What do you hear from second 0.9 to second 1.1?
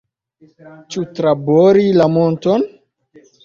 Ĉu